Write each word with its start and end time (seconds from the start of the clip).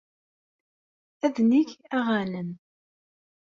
Ad 1.25 1.35
neg 1.49 1.69
aɣanen. 1.97 2.49